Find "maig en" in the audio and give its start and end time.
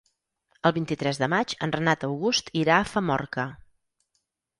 1.33-1.73